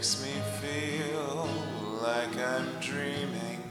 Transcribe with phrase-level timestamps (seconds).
[0.00, 1.46] makes me feel
[2.02, 3.70] like I'm dreaming.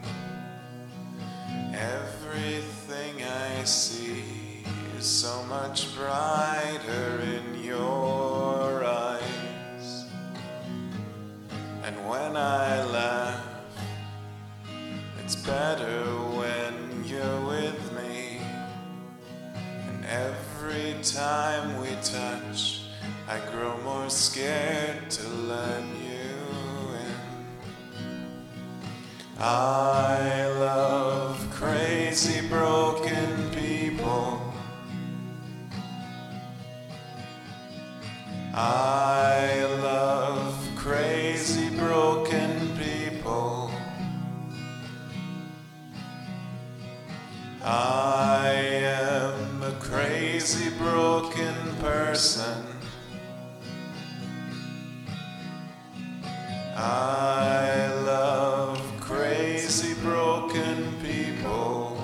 [1.74, 4.62] Everything I see
[4.96, 10.04] is so much brighter in your eyes.
[11.82, 13.44] And when I laugh,
[15.24, 16.04] it's better
[16.38, 18.40] when you're with me.
[19.88, 22.19] And every time we touch,
[29.42, 34.52] I love crazy broken people.
[38.52, 43.70] I love crazy broken people.
[47.64, 52.66] I am a crazy broken person.
[56.76, 57.39] I
[60.02, 62.02] broken people.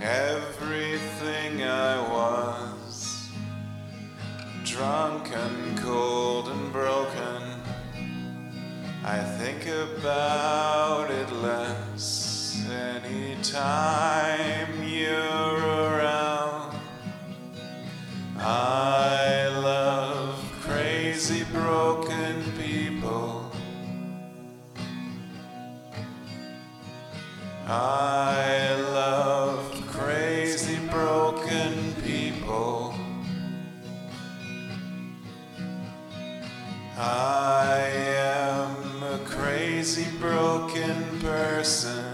[0.00, 3.30] Everything I was,
[4.64, 7.42] drunk and cold and broken.
[9.04, 16.78] I think about it less anytime you're around.
[18.38, 23.45] I love crazy broken people.
[27.68, 32.94] I love crazy broken people.
[36.96, 42.04] I am a crazy broken person.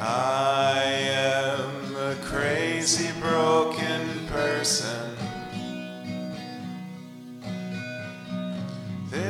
[0.00, 0.53] I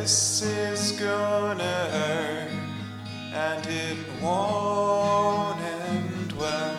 [0.05, 2.51] This is gonna hurt,
[3.33, 6.77] and it won't end well.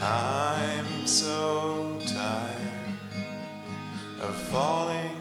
[0.00, 2.96] I'm so tired
[4.22, 5.11] of falling.